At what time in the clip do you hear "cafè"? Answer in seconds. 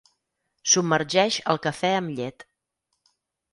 1.67-1.93